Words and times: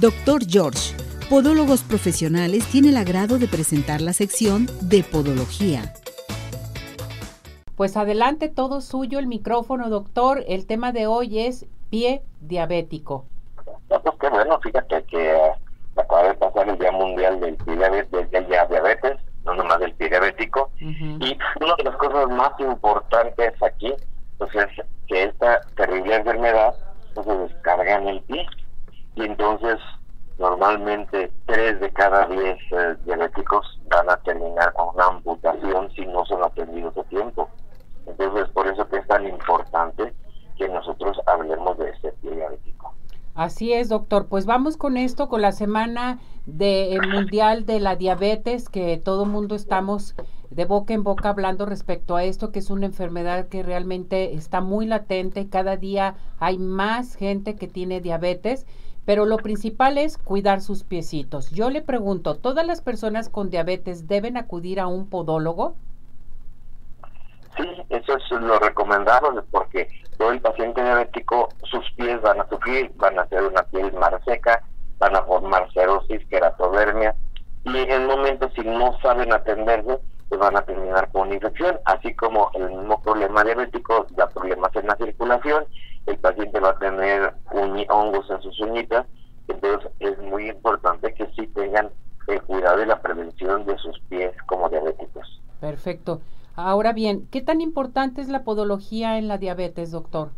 Doctor 0.00 0.40
George, 0.44 0.96
Podólogos 1.30 1.84
Profesionales, 1.84 2.66
tiene 2.66 2.88
el 2.88 2.96
agrado 2.96 3.38
de 3.38 3.46
presentar 3.46 4.00
la 4.00 4.12
sección 4.12 4.66
de 4.80 5.04
Podología. 5.04 5.94
Pues 7.76 7.96
adelante, 7.96 8.48
todo 8.48 8.80
suyo 8.80 9.20
el 9.20 9.28
micrófono, 9.28 9.90
doctor. 9.90 10.42
El 10.48 10.66
tema 10.66 10.90
de 10.90 11.06
hoy 11.06 11.38
es 11.46 11.66
pie 11.90 12.22
diabético. 12.40 13.24
pues 13.88 14.02
qué 14.20 14.28
bueno, 14.30 14.58
fíjate 14.60 15.04
que 15.04 15.32
acaba 15.96 16.24
de 16.24 16.34
pasar 16.34 16.68
el 16.68 16.78
Día 16.78 16.90
Mundial 16.90 17.38
del 17.38 17.54
Pie 17.54 17.76
Diabetes, 17.76 18.30
del 18.32 18.48
diabetes, 18.48 19.16
no 19.44 19.54
nomás 19.54 19.78
del 19.78 19.94
pie 19.94 20.08
diabético. 20.08 20.70
Y 20.80 21.38
una 21.60 21.74
de 21.78 21.84
las 21.84 21.96
cosas 21.98 22.28
más 22.30 22.50
importantes 22.58 23.52
aquí, 23.62 23.94
pues 24.38 24.50
es 24.56 24.66
que 25.06 25.22
esta 25.22 25.60
terrible 25.76 26.16
enfermedad 26.16 26.74
pues, 27.14 27.26
se 27.26 27.36
descarga 27.36 27.96
en 27.96 28.08
el 28.08 28.20
pie. 28.22 28.44
Y 29.16 29.24
entonces, 29.24 29.78
normalmente, 30.38 31.32
tres 31.46 31.80
de 31.80 31.90
cada 31.92 32.26
diez 32.26 32.58
eh, 32.72 32.96
diabéticos 33.04 33.80
van 33.88 34.10
a 34.10 34.16
terminar 34.18 34.72
con 34.72 34.94
una 34.94 35.06
amputación 35.06 35.90
si 35.92 36.04
no 36.06 36.24
son 36.26 36.42
atendidos 36.42 36.96
a 36.96 37.04
tiempo. 37.04 37.48
Entonces, 38.06 38.48
por 38.50 38.66
eso 38.66 38.88
que 38.88 38.98
es 38.98 39.06
tan 39.06 39.26
importante 39.26 40.12
que 40.56 40.68
nosotros 40.68 41.20
hablemos 41.26 41.78
de 41.78 41.90
este 41.90 42.14
diabético. 42.22 42.94
Así 43.34 43.72
es, 43.72 43.88
doctor. 43.88 44.26
Pues 44.28 44.46
vamos 44.46 44.76
con 44.76 44.96
esto, 44.96 45.28
con 45.28 45.42
la 45.42 45.50
semana 45.50 46.20
de, 46.46 47.00
mundial 47.12 47.66
de 47.66 47.80
la 47.80 47.96
diabetes, 47.96 48.68
que 48.68 48.96
todo 48.96 49.26
mundo 49.26 49.56
estamos 49.56 50.14
de 50.50 50.64
boca 50.64 50.94
en 50.94 51.02
boca 51.02 51.30
hablando 51.30 51.66
respecto 51.66 52.14
a 52.14 52.22
esto, 52.22 52.52
que 52.52 52.60
es 52.60 52.70
una 52.70 52.86
enfermedad 52.86 53.48
que 53.48 53.64
realmente 53.64 54.34
está 54.34 54.60
muy 54.60 54.86
latente. 54.86 55.48
Cada 55.48 55.76
día 55.76 56.14
hay 56.38 56.58
más 56.58 57.16
gente 57.16 57.56
que 57.56 57.66
tiene 57.66 58.00
diabetes, 58.00 58.66
pero 59.04 59.26
lo 59.26 59.38
principal 59.38 59.98
es 59.98 60.16
cuidar 60.16 60.60
sus 60.60 60.84
piecitos. 60.84 61.50
Yo 61.50 61.70
le 61.70 61.82
pregunto, 61.82 62.36
¿todas 62.36 62.64
las 62.64 62.82
personas 62.82 63.28
con 63.28 63.50
diabetes 63.50 64.06
deben 64.06 64.36
acudir 64.36 64.78
a 64.78 64.86
un 64.86 65.08
podólogo? 65.08 65.74
Sí, 67.56 67.68
eso 67.88 68.16
es 68.16 68.30
lo 68.30 68.58
recomendable 68.58 69.42
porque 69.50 69.88
todo 70.18 70.32
el 70.32 70.40
paciente 70.40 70.82
diabético, 70.82 71.48
sus 71.64 71.88
pies 71.92 72.20
van 72.22 72.40
a 72.40 72.48
sufrir, 72.48 72.90
van 72.96 73.18
a 73.18 73.26
ser 73.28 73.44
una 73.44 73.62
piel 73.64 73.92
más 73.94 74.12
seca, 74.24 74.62
van 74.98 75.16
a 75.16 75.22
formar 75.22 75.70
cerosis, 75.72 76.24
queratodermia, 76.28 77.14
y 77.64 77.78
en 77.78 77.90
el 77.90 78.06
momento 78.06 78.50
si 78.54 78.62
no 78.62 78.98
saben 79.00 79.32
atenderse, 79.32 79.98
pues 80.28 80.40
van 80.40 80.56
a 80.56 80.62
terminar 80.62 81.10
con 81.12 81.22
una 81.22 81.34
infección, 81.34 81.78
así 81.84 82.14
como 82.14 82.50
el 82.54 82.70
mismo 82.70 83.00
problema 83.02 83.44
diabético 83.44 84.06
da 84.10 84.28
problemas 84.28 84.74
en 84.76 84.86
la 84.86 84.96
circulación, 84.96 85.64
el 86.06 86.18
paciente 86.18 86.60
va 86.60 86.70
a 86.70 86.78
tener 86.78 87.34
hongos 87.88 88.28
en 88.30 88.42
sus 88.42 88.58
uñitas, 88.60 89.06
entonces 89.48 89.90
es 90.00 90.18
muy 90.18 90.48
importante 90.48 91.12
que 91.14 91.26
sí 91.36 91.46
tengan 91.48 91.90
el 92.26 92.42
cuidado 92.42 92.82
y 92.82 92.86
la 92.86 93.00
prevención 93.00 93.64
de 93.66 93.76
sus 93.78 93.98
pies 94.08 94.32
como 94.46 94.68
diabéticos. 94.68 95.40
Perfecto. 95.60 96.20
Ahora 96.56 96.92
bien, 96.92 97.26
¿qué 97.32 97.42
tan 97.42 97.60
importante 97.60 98.20
es 98.20 98.28
la 98.28 98.44
podología 98.44 99.18
en 99.18 99.26
la 99.26 99.38
diabetes, 99.38 99.90
doctor? 99.90 100.30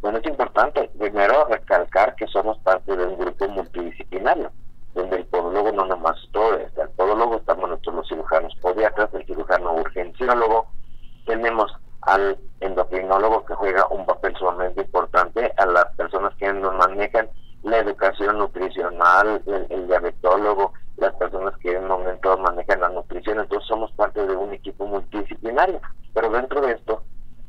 Bueno, 0.00 0.18
es 0.18 0.26
importante 0.26 0.90
primero 0.98 1.44
recalcar 1.44 2.16
que 2.16 2.26
somos 2.26 2.58
parte 2.58 2.96
de 2.96 3.06
un 3.06 3.16
grupo 3.16 3.46
multidisciplinario, 3.48 4.50
donde 4.94 5.16
el 5.16 5.26
podólogo 5.26 5.70
no 5.70 5.86
nomás 5.86 6.16
todo 6.32 6.56
está. 6.56 6.82
El 6.82 6.90
podólogo 6.90 7.36
estamos 7.36 7.68
nosotros 7.68 7.94
los 7.94 8.08
cirujanos 8.08 8.54
podiatras, 8.60 9.14
el 9.14 9.24
cirujano 9.24 9.74
urgenciólogo, 9.74 10.66
tenemos 11.26 11.72
al 12.02 12.36
endocrinólogo 12.60 13.44
que 13.44 13.54
juega 13.54 13.86
un 13.88 14.06
papel 14.06 14.34
sumamente 14.36 14.80
importante, 14.80 15.52
a 15.56 15.66
las 15.66 15.86
personas 15.96 16.34
que 16.36 16.52
nos 16.52 16.74
manejan 16.74 17.28
la 17.62 17.78
educación 17.78 18.38
nutricional, 18.38 19.42
el 19.46 19.86
diabetólogo, 19.86 20.72
las 21.00 21.14
personas 21.14 21.56
que 21.58 21.72
en 21.72 21.82
un 21.82 21.88
momento 21.88 22.36
manejan 22.38 22.80
la 22.80 22.90
nutrición, 22.90 23.40
entonces 23.40 23.66
somos 23.66 23.90
parte 23.92 24.26
de 24.26 24.36
un 24.36 24.52
equipo 24.52 24.86
multidisciplinario. 24.86 25.80
Pero 26.14 26.30
dentro 26.30 26.60
de 26.60 26.72
esto, 26.72 27.02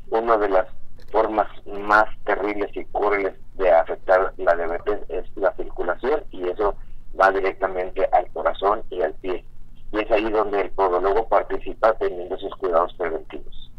una 0.10 0.38
de 0.38 0.50
las 0.50 0.68
formas 1.12 1.48
más 1.68 2.06
terribles 2.24 2.76
y 2.76 2.86
crueles 2.86 3.34
de 3.56 3.72
afectar 3.72 4.34
la 4.38 4.56
diabetes 4.56 5.02
es 5.10 5.26
la 5.36 5.54
circulación 5.56 6.24
y 6.32 6.48
eso 6.48 6.76
va 7.20 7.32
directamente 7.32 8.08
al 8.14 8.28
corazón 8.32 8.84
y 8.90 9.02
al 9.02 9.14
pie. 9.16 9.46
Y 9.92 10.00
es 10.00 10.12
ahí 10.12 10.30
donde 10.32 10.62
el 10.62 10.72
podólogo 10.72 11.28
participa 11.28 11.94
teniendo 11.98 12.38
sus 12.38 12.56
cuidados 12.56 12.94
preventivos. 12.94 13.72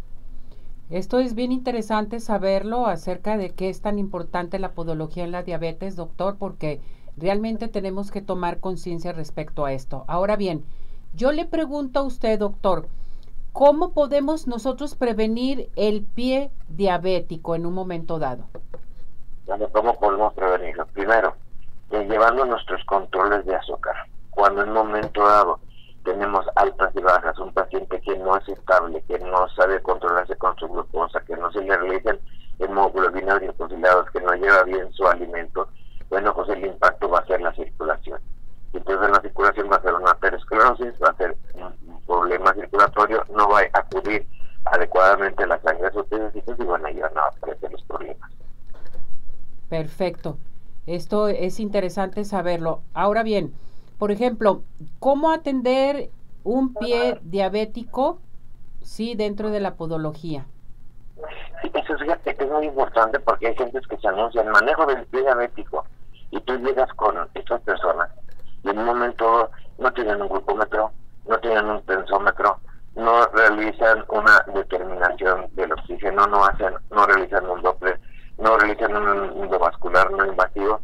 Esto 0.90 1.18
es 1.20 1.34
bien 1.34 1.52
interesante 1.52 2.20
saberlo 2.20 2.86
acerca 2.86 3.38
de 3.38 3.54
qué 3.54 3.70
es 3.70 3.80
tan 3.80 3.98
importante 3.98 4.58
la 4.58 4.72
podología 4.72 5.24
en 5.24 5.32
la 5.32 5.42
diabetes, 5.42 5.96
doctor, 5.96 6.36
porque 6.36 6.82
Realmente 7.16 7.68
tenemos 7.68 8.10
que 8.10 8.22
tomar 8.22 8.60
conciencia 8.60 9.12
respecto 9.12 9.64
a 9.64 9.72
esto. 9.72 10.04
Ahora 10.08 10.36
bien, 10.36 10.64
yo 11.14 11.32
le 11.32 11.44
pregunto 11.44 12.00
a 12.00 12.04
usted, 12.04 12.38
doctor, 12.38 12.88
¿cómo 13.52 13.92
podemos 13.92 14.46
nosotros 14.46 14.94
prevenir 14.94 15.70
el 15.76 16.02
pie 16.02 16.50
diabético 16.68 17.54
en 17.54 17.66
un 17.66 17.74
momento 17.74 18.18
dado? 18.18 18.44
¿Cómo 19.72 19.98
podemos 19.98 20.32
prevenirlo? 20.34 20.86
Primero, 20.86 21.34
eh, 21.90 22.06
llevando 22.08 22.46
nuestros 22.46 22.82
controles 22.84 23.44
de 23.44 23.54
azúcar. 23.54 23.94
Cuando 24.30 24.62
en 24.62 24.70
un 24.70 24.74
momento 24.74 25.22
dado 25.26 25.60
tenemos 26.04 26.46
altas 26.56 26.90
y 26.96 27.00
bajas, 27.00 27.38
un 27.38 27.52
paciente 27.52 28.00
que 28.00 28.16
no 28.16 28.36
es 28.36 28.48
estable, 28.48 29.02
que 29.06 29.18
no 29.18 29.48
sabe 29.50 29.82
controlarse 29.82 30.36
con 30.36 30.56
su 30.56 30.68
glucosa, 30.68 31.20
que 31.20 31.36
no 31.36 31.52
se 31.52 31.60
le 31.60 31.76
realizan 31.76 32.18
hemoglobinas 32.58 33.40
glicosiladas, 33.40 34.10
que 34.10 34.20
no 34.20 34.32
lleva 34.34 34.62
bien 34.64 34.92
su 34.92 35.06
alimento, 35.06 35.68
bueno, 36.12 36.34
pues 36.34 36.46
el 36.50 36.66
impacto 36.66 37.08
va 37.08 37.20
a 37.20 37.26
ser 37.26 37.40
la 37.40 37.54
circulación. 37.54 38.20
Entonces 38.74 39.10
la 39.10 39.20
circulación 39.22 39.70
va 39.72 39.76
a 39.76 39.82
ser 39.82 39.94
una 39.94 40.10
aterosclerosis, 40.10 40.92
va 41.02 41.08
a 41.08 41.16
ser 41.16 41.34
un, 41.54 42.02
problema 42.06 42.52
circulatorio, 42.52 43.24
no 43.34 43.48
va 43.48 43.60
a 43.60 43.78
acudir 43.78 44.26
adecuadamente 44.66 45.46
la 45.46 45.58
sangre 45.62 45.86
a 45.86 45.92
sus 45.92 46.04
y 46.12 46.64
van 46.64 46.84
a 46.84 46.90
llevar 46.90 47.16
a 47.16 47.28
aparecer 47.28 47.72
los 47.72 47.82
problemas. 47.84 48.30
Perfecto. 49.70 50.36
Esto 50.86 51.28
es 51.28 51.58
interesante 51.58 52.26
saberlo. 52.26 52.82
Ahora 52.92 53.22
bien, 53.22 53.54
por 53.98 54.10
ejemplo, 54.10 54.64
¿cómo 54.98 55.30
atender 55.30 56.10
un 56.44 56.74
pie 56.74 57.20
diabético, 57.22 58.18
sí, 58.82 59.14
dentro 59.14 59.48
de 59.48 59.60
la 59.60 59.76
podología? 59.76 60.44
Sí, 61.62 61.70
eso 61.72 61.96
que 62.22 62.36
es 62.38 62.50
muy 62.50 62.66
importante 62.66 63.18
porque 63.18 63.46
hay 63.46 63.56
gente 63.56 63.80
que 63.88 63.96
se 63.96 64.08
anuncia 64.08 64.42
el 64.42 64.50
manejo 64.50 64.84
del 64.84 65.06
pie 65.06 65.22
diabético 65.22 65.86
y 66.32 66.40
tú 66.40 66.58
llegas 66.58 66.92
con 66.94 67.16
estas 67.34 67.60
personas 67.60 68.10
y 68.64 68.70
en 68.70 68.78
un 68.78 68.86
momento 68.86 69.50
no 69.78 69.92
tienen 69.92 70.20
un 70.20 70.28
glucómetro, 70.28 70.90
no 71.26 71.38
tienen 71.38 71.66
un 71.66 71.82
tensómetro, 71.82 72.58
no 72.96 73.26
realizan 73.26 74.04
una 74.08 74.44
determinación 74.54 75.46
del 75.54 75.72
oxígeno, 75.72 76.26
no 76.26 76.44
hacen, 76.44 76.74
no 76.90 77.06
realizan 77.06 77.48
un 77.48 77.62
Doppler, 77.62 78.00
no 78.38 78.58
realizan 78.58 78.96
un 78.96 79.42
endovascular 79.42 80.10
no 80.10 80.26
invasivo, 80.26 80.80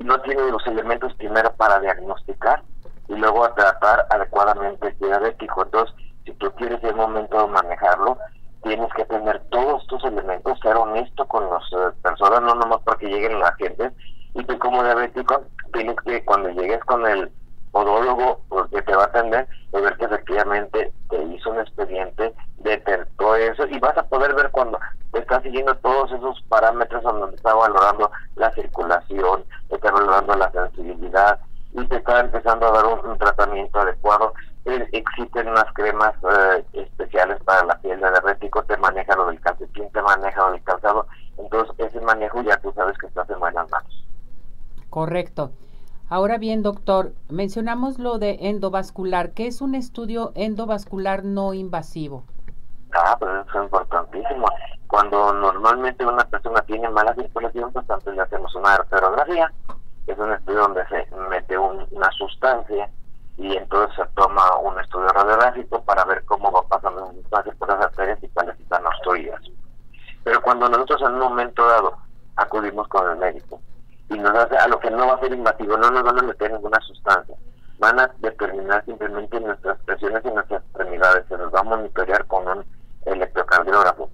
no 0.00 0.20
tienen 0.22 0.50
los 0.50 0.66
elementos 0.66 1.14
primero 1.14 1.52
para 1.54 1.80
diagnosticar 1.80 2.62
y 3.08 3.14
luego 3.14 3.48
tratar 3.54 4.06
adecuadamente 4.10 4.88
el 4.88 4.98
diabético. 4.98 5.62
Entonces, 5.62 5.94
si 6.24 6.32
tú 6.34 6.50
quieres 6.52 6.82
en 6.84 6.94
un 6.94 7.00
momento 7.00 7.48
manejarlo, 7.48 8.18
tienes 8.62 8.92
que 8.94 9.04
tener 9.06 9.40
todos 9.50 9.82
estos 9.82 10.04
elementos, 10.04 10.58
ser 10.60 10.76
honesto 10.76 11.26
con 11.26 11.48
las 11.50 11.62
eh, 11.72 11.94
personas, 12.02 12.42
no 12.42 12.54
nomás 12.54 12.80
porque 12.84 13.06
lleguen 13.06 13.40
la 13.40 13.52
gente, 13.54 13.90
y 14.34 14.44
tú 14.44 14.58
como 14.58 14.82
diabético 14.82 15.44
tienes 15.72 15.96
que 16.04 16.24
cuando 16.24 16.50
llegues 16.50 16.82
con 16.84 17.06
el 17.06 17.30
podólogo 17.72 18.40
que 18.70 18.82
te 18.82 18.94
va 18.94 19.04
a 19.04 19.06
atender, 19.06 19.48
ver 19.72 19.96
que 19.96 20.04
efectivamente 20.04 20.92
te 21.08 21.22
hizo 21.22 21.50
un 21.50 21.60
expediente, 21.60 22.34
detectó 22.58 23.36
eso 23.36 23.66
y 23.66 23.78
vas 23.78 23.96
a 23.96 24.02
poder 24.04 24.34
ver 24.34 24.50
cuando 24.50 24.78
te 25.12 25.20
está 25.20 25.40
siguiendo 25.42 25.74
todos 25.76 26.10
esos 26.12 26.42
parámetros 26.48 27.02
donde 27.02 27.36
está 27.36 27.54
valorando 27.54 28.10
la 28.36 28.52
circulación, 28.52 29.44
está 29.68 29.90
valorando 29.90 30.34
la 30.34 30.50
sensibilidad 30.50 31.38
y 31.72 31.86
te 31.86 31.96
está 31.96 32.20
empezando 32.20 32.66
a 32.66 32.72
dar 32.72 32.86
un, 32.86 33.18
tratamiento 33.18 33.80
adecuado. 33.80 34.34
Eh, 34.64 34.88
existen 34.92 35.48
unas 35.48 35.72
cremas 35.74 36.14
eh, 36.22 36.64
especiales 36.72 37.42
para 37.44 37.64
la 37.64 37.78
piel 37.78 38.00
de 38.00 38.10
diabético, 38.10 38.62
te 38.64 38.76
maneja 38.76 39.16
lo 39.16 39.26
del 39.26 39.40
calcetín, 39.40 39.88
te 39.90 40.02
maneja 40.02 40.40
lo 40.40 40.52
del 40.52 40.62
calzado, 40.62 41.06
entonces 41.38 41.74
ese 41.78 42.00
manejo 42.00 42.42
ya 42.42 42.56
tú 42.58 42.72
sabes 42.72 42.98
que 42.98 43.06
estás 43.06 43.30
en 43.30 43.40
buenas 43.40 43.70
manos. 43.70 44.09
Correcto. 44.90 45.52
Ahora 46.08 46.38
bien, 46.38 46.64
doctor, 46.64 47.12
mencionamos 47.28 48.00
lo 48.00 48.18
de 48.18 48.36
endovascular. 48.40 49.30
¿Qué 49.30 49.46
es 49.46 49.60
un 49.60 49.76
estudio 49.76 50.32
endovascular 50.34 51.24
no 51.24 51.54
invasivo? 51.54 52.24
Ah, 52.92 53.16
pues 53.16 53.30
eso 53.46 53.58
es 53.58 53.64
importantísimo. 53.64 54.46
Cuando 54.88 55.32
normalmente 55.32 56.04
una 56.04 56.24
persona 56.24 56.62
tiene 56.62 56.88
mala 56.90 57.14
circulación, 57.14 57.72
pues 57.72 57.88
antes 57.88 58.12
le 58.12 58.22
hacemos 58.22 58.52
una 58.56 58.74
arterografía. 58.74 59.52
Es 60.08 60.18
un 60.18 60.32
estudio 60.32 60.62
donde 60.62 60.84
se 60.88 61.06
mete 61.30 61.56
una 61.56 62.10
sustancia 62.18 62.90
y 63.36 63.56
entonces 63.56 63.94
se 63.94 64.04
toma 64.16 64.56
un 64.56 64.80
estudio 64.80 65.06
radiográfico 65.10 65.80
para 65.84 66.04
ver 66.04 66.24
cómo 66.24 66.50
va 66.50 66.62
pasando 66.62 67.06
la 67.06 67.12
sustancia 67.12 67.54
por 67.56 67.68
las 67.68 67.84
arterias 67.86 68.18
y 68.22 68.28
cuáles 68.30 68.58
están 68.58 68.84
obstruidas. 68.84 69.40
Pero 70.24 70.42
cuando 70.42 70.68
nosotros 70.68 71.02
en 71.02 71.12
un 71.14 71.20
momento 71.20 71.64
dado 71.64 71.96
acudimos 72.34 72.88
con 72.88 73.08
el 73.08 73.16
médico 73.18 73.60
y 74.10 74.18
nos 74.18 74.34
hace 74.34 74.56
a 74.56 74.66
lo 74.66 74.78
que 74.80 74.90
no 74.90 75.06
va 75.06 75.14
a 75.14 75.20
ser 75.20 75.32
invasivo, 75.32 75.76
no 75.76 75.90
nos 75.90 76.02
van 76.02 76.18
a 76.18 76.22
meter 76.22 76.52
ninguna 76.52 76.80
sustancia. 76.80 77.36
Van 77.78 77.98
a 77.98 78.10
determinar 78.18 78.84
simplemente 78.84 79.40
nuestras 79.40 79.78
presiones 79.84 80.22
y 80.24 80.30
nuestras 80.30 80.62
extremidades, 80.62 81.26
se 81.28 81.38
nos 81.38 81.54
va 81.54 81.60
a 81.60 81.64
monitorear 81.64 82.26
con 82.26 82.46
un 82.46 82.64
electrocardiógrafo. 83.06 84.10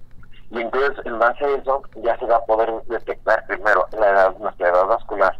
Y 0.51 0.61
entonces, 0.61 1.05
en 1.05 1.19
base 1.19 1.43
a 1.43 1.49
eso, 1.49 1.81
ya 1.95 2.17
se 2.17 2.25
va 2.25 2.37
a 2.37 2.45
poder 2.45 2.71
detectar 2.87 3.45
primero 3.47 3.85
la 3.99 4.09
edad, 4.09 4.37
nuestra 4.37 4.69
edad 4.69 4.85
vascular. 4.85 5.37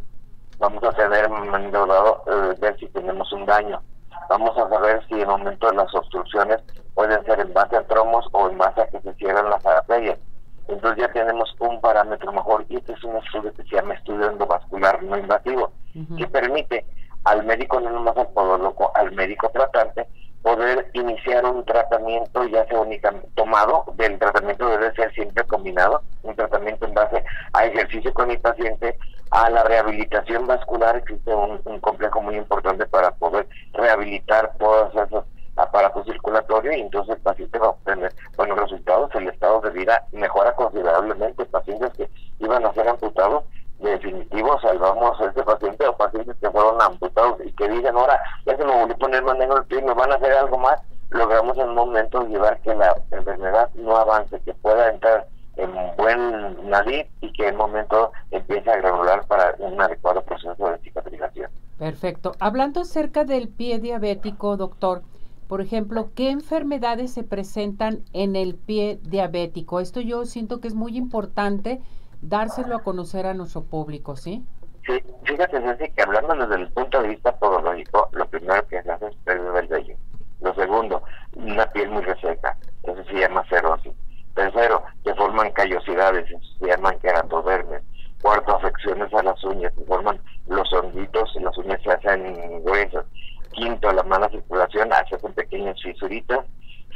Vamos 0.60 0.84
a 0.84 0.92
tener, 0.92 1.26
eh, 1.26 2.56
ver 2.60 2.80
si 2.80 2.88
tenemos 2.90 3.32
un 3.32 3.46
daño. 3.46 3.80
Vamos 4.28 4.58
a 4.58 4.68
saber 4.68 5.06
si 5.08 5.22
en 5.22 5.30
momento 5.30 5.70
de 5.70 5.76
las 5.78 5.94
obstrucciones 5.94 6.58
pueden 6.96 7.24
ser 7.26 7.40
en 7.40 7.54
base 7.54 7.78
a 7.78 7.88
tromos 7.88 8.28
o 8.32 8.50
en 8.50 8.58
base 8.58 8.82
a 8.82 8.88
que 8.88 9.00
se 9.02 9.14
cierran 9.14 9.50
las 9.50 9.66
arterias. 9.66 10.18
Entonces 10.68 11.06
ya 11.06 11.12
tenemos 11.12 11.56
un 11.60 11.80
parámetro 11.82 12.32
mejor 12.32 12.66
y 12.70 12.78
este 12.78 12.94
es 12.94 13.04
un 13.04 13.18
estudio 13.18 13.54
que 13.54 13.64
se 13.64 13.76
llama 13.76 13.94
estudio 13.94 14.30
endovascular 14.30 15.02
no 15.04 15.18
invasivo, 15.18 15.72
que 16.18 16.28
permite 16.28 16.86
al 17.24 17.46
médico, 17.46 17.80
no 17.80 17.90
nomás 17.90 18.18
al 18.18 18.30
podólogo, 18.30 18.92
al 18.96 19.12
médico 19.14 19.50
tratante, 19.50 20.08
poder 20.42 20.90
iniciar 20.94 21.46
un 21.46 21.66
tratamiento 21.66 22.46
ya 22.48 22.66
sea 22.68 22.80
únicamente 22.80 23.28
tomado, 23.36 23.86
del 23.96 24.18
tratamiento 24.18 24.68
debe 24.70 24.94
ser 24.94 25.14
siempre 25.14 25.44
combinado, 25.46 26.02
un 26.24 26.36
tratamiento 26.36 26.86
en 26.86 26.94
base 26.94 27.24
a 27.54 27.66
ejercicio 27.66 28.14
con 28.14 28.32
el 28.32 28.40
paciente, 28.40 28.98
a 29.32 29.50
la 29.50 29.64
rehabilitación 29.64 30.48
vascular, 30.48 30.96
existe 30.98 31.34
un, 31.34 31.60
un 31.66 31.80
complejo 31.80 32.22
muy 32.22 32.36
importante 32.36 32.86
para 32.86 33.12
poder 33.12 33.48
rehabilitar 33.74 34.54
todos 34.58 34.94
esos 34.96 35.26
aparatos 35.58 36.06
circulatorios 36.06 36.76
y 36.76 36.82
entonces 36.82 37.16
el 37.16 37.22
paciente 37.22 37.60
va 37.60 37.68
a 37.68 37.72
obtener 37.72 38.14
buenos 38.36 38.58
resultados, 38.60 39.14
el 39.16 39.28
estado 39.28 39.62
de 39.62 39.72
vida 39.72 40.04
mejora 40.12 40.54
considerablemente, 40.54 41.46
pacientes 41.46 41.92
que 41.94 42.10
iban 42.40 42.66
a 42.66 42.74
ser 42.74 42.88
amputados 42.88 43.44
definitivo 43.80 44.60
salvamos 44.60 45.20
a 45.22 45.26
este 45.26 45.44
paciente 45.44 45.88
o 45.88 45.96
pacientes 45.96 46.36
que 46.42 46.50
fueron 46.50 46.82
amputados 46.82 47.38
y 47.46 47.52
que 47.52 47.70
dicen 47.70 47.96
ahora 47.96 48.20
ya 48.46 48.58
se 48.58 48.66
me 48.66 48.74
volvió 48.74 48.96
a 48.96 48.98
poner 48.98 49.24
más 49.24 49.38
negro 49.38 49.58
el 49.58 49.66
pie 49.66 49.82
me 49.84 49.94
van 49.94 50.12
a 50.12 50.16
hacer 50.16 50.32
algo 50.34 50.58
más 50.58 50.82
logramos 51.12 51.58
en 51.58 51.70
un 51.70 51.76
momento 51.76 52.26
llevar 52.28 52.60
que 52.62 52.74
la 52.74 52.96
enfermedad 53.12 53.70
no 53.76 53.96
avance 53.96 54.40
que 54.42 54.54
pueda 54.56 54.90
entrar 54.90 55.28
en 55.58 55.72
buen 55.98 56.70
nariz 56.70 57.08
y 57.22 57.32
que 57.34 57.48
en 57.48 57.56
un 57.56 57.62
momento 57.62 58.12
empiece 58.32 58.70
a 58.70 58.78
granular 58.78 59.26
para 59.28 59.56
un 59.60 59.80
adecuado 59.82 60.22
proceso 60.22 60.70
de 60.70 60.78
cicatrización. 60.80 61.50
Perfecto. 61.80 62.34
Hablando 62.40 62.82
acerca 62.82 63.24
del 63.24 63.50
pie 63.50 63.80
diabético, 63.80 64.56
doctor, 64.56 65.02
por 65.48 65.62
ejemplo, 65.62 66.10
¿qué 66.16 66.30
enfermedades 66.30 67.14
se 67.14 67.24
presentan 67.24 68.04
en 68.14 68.36
el 68.36 68.56
pie 68.56 69.00
diabético? 69.04 69.80
Esto 69.80 70.02
yo 70.02 70.26
siento 70.26 70.60
que 70.60 70.68
es 70.68 70.76
muy 70.76 70.98
importante 70.98 71.82
dárselo 72.22 72.76
a 72.76 72.84
conocer 72.84 73.26
a 73.26 73.34
nuestro 73.34 73.64
público, 73.64 74.16
¿sí? 74.16 74.46
Sí, 74.86 75.04
fíjate, 75.24 75.60
Ceci, 75.62 75.92
que 75.92 76.02
hablando 76.02 76.34
desde 76.36 76.64
el 76.64 76.72
punto 76.72 77.02
de 77.02 77.10
vista 77.10 77.36
podológico, 77.38 78.08
lo 78.14 78.26
primero 78.28 78.66
que 78.68 78.82
se 78.82 78.90
hace 78.90 79.08
es 79.08 79.16
pérdida 79.18 79.52
del 79.52 79.68
vello. 79.68 79.96
Lo 80.40 80.54
segundo, 80.56 81.04
una 81.36 81.66
piel 81.72 81.90
muy 81.90 82.04
reseca, 82.04 82.58
eso 82.84 83.04
se 83.04 83.14
llama 83.14 83.44
cerosis. 83.50 83.92
Tercero, 84.34 84.84
se 85.04 85.14
forman 85.16 85.52
callosidades, 85.52 86.30
eso 86.30 86.40
se 86.60 86.68
llaman 86.68 86.98
queratodermes. 87.00 87.82
Cuarto, 88.22 88.56
afecciones 88.56 89.14
a 89.14 89.24
las 89.24 89.44
uñas, 89.44 89.74
se 89.76 89.84
forman 89.84 90.22
los 90.48 90.72
honguitos, 90.72 91.36
las 91.36 91.58
uñas 91.58 91.82
se 91.84 91.92
hacen 91.92 92.64
gruesas. 92.64 93.06
Quinto, 93.52 93.92
la 93.92 94.04
mala 94.04 94.30
circulación, 94.30 94.94
hace 94.94 95.18
pequeñas 95.18 95.82
fisuritas 95.82 96.46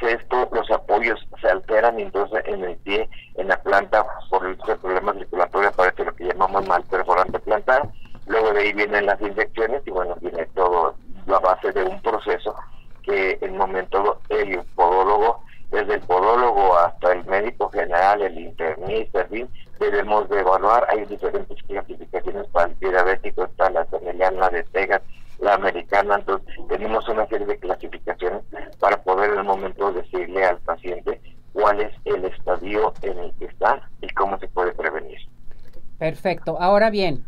esto 0.07 0.49
los 0.51 0.69
apoyos 0.71 1.19
se 1.39 1.47
alteran 1.47 1.99
entonces 1.99 2.41
en 2.45 2.63
el 2.63 2.75
pie, 2.77 3.09
en 3.35 3.47
la 3.47 3.61
planta, 3.61 4.05
por 4.29 4.45
el 4.45 4.57
problema 4.57 5.13
circulatorio 5.13 5.69
aparece 5.69 6.05
lo 6.05 6.15
que 6.15 6.25
llamamos 6.25 6.67
mal 6.67 6.83
perforante 6.83 7.39
plantar, 7.39 7.89
luego 8.27 8.53
de 8.53 8.61
ahí 8.61 8.73
vienen 8.73 9.05
las 9.05 9.21
infecciones 9.21 9.81
y 9.85 9.91
bueno, 9.91 10.15
viene 10.21 10.45
todo 10.55 10.95
de 11.73 11.83
un 11.83 12.01
proceso 12.01 12.55
que 13.03 13.37
en 13.41 13.57
momento 13.57 14.19
el 14.29 14.61
podólogo, 14.75 15.43
desde 15.71 15.95
el 15.95 16.01
podólogo 16.01 16.77
hasta 16.77 17.13
el 17.13 17.25
médico 17.25 17.69
general, 17.69 18.21
el 18.21 18.37
internista, 18.37 19.21
en 19.21 19.29
fin, 19.29 19.49
debemos 19.79 20.29
de 20.29 20.39
evaluar, 20.39 20.85
hay 20.89 21.05
diferentes 21.05 21.57
clasificaciones 21.63 22.47
para 22.47 22.71
el 22.71 22.79
diabético, 22.79 23.45
está 23.45 23.69
la 23.69 23.85
semellana 23.85 24.49
de 24.49 24.63
Tegas, 24.65 25.01
la 25.39 25.55
americana, 25.55 26.15
entonces 26.15 26.55
tenemos 26.69 27.07
una 27.09 27.25
serie 27.27 27.47
de 27.47 27.57
clasificaciones 27.57 28.43
para 28.79 29.01
poder 29.01 29.31
en 29.31 29.39
el 29.39 29.43
momento 29.43 29.91
decirle 29.91 30.45
al 30.45 30.59
paciente 30.59 31.19
cuál 31.53 31.81
es 31.81 31.93
el 32.05 32.25
estadio 32.25 32.93
en 33.01 33.17
el 33.17 33.33
que 33.39 33.45
está 33.45 33.81
y 34.01 34.07
cómo 34.09 34.37
se 34.37 34.47
puede 34.49 34.71
prevenir. 34.73 35.17
Perfecto. 35.97 36.57
Ahora 36.59 36.89
bien, 36.89 37.25